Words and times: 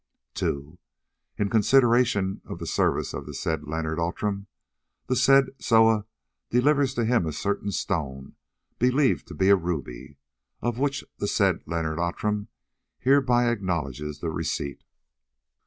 "II. 0.41 0.79
In 1.37 1.47
consideration 1.51 2.41
of 2.45 2.57
the 2.57 2.65
services 2.65 3.13
of 3.13 3.27
the 3.27 3.35
said 3.35 3.65
Leonard 3.65 3.99
Outram, 3.99 4.47
the 5.05 5.15
said 5.15 5.49
Soa 5.59 6.07
delivers 6.49 6.95
to 6.95 7.05
him 7.05 7.27
a 7.27 7.31
certain 7.31 7.69
stone 7.71 8.35
believed 8.79 9.27
to 9.27 9.35
be 9.35 9.49
a 9.49 9.55
ruby, 9.55 10.17
of 10.59 10.79
which 10.79 11.05
the 11.19 11.27
said 11.27 11.59
Leonard 11.67 11.99
Outram 11.99 12.47
hereby 12.97 13.51
acknowledges 13.51 14.21
the 14.21 14.31
receipt. 14.31 14.83